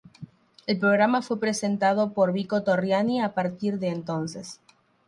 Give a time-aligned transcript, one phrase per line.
[0.65, 4.59] El programa fue presentado por Vico Torriani a partir de entonces.